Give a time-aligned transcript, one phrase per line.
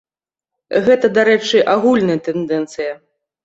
[0.87, 2.93] Гэта, дарэчы, агульная тэндэнцыя.